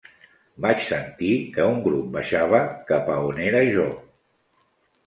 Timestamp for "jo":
3.79-3.89